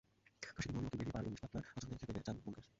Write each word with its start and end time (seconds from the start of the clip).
তবে 0.43 0.59
সেদিন 0.63 0.73
মর্নিংওয়াকে 0.75 0.97
বেরিয়ে 0.99 1.11
পাড়ার 1.11 1.25
ইংলিশ 1.27 1.41
পাগলার 1.43 1.63
আচরণ 1.69 1.89
দেখে 1.91 2.05
খেপে 2.07 2.21
যান 2.25 2.37
বোমকেশ। 2.43 2.65